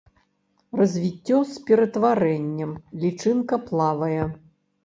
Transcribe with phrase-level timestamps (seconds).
[0.79, 2.71] Развіццё з ператварэннем,
[3.05, 4.23] лічынка плавае.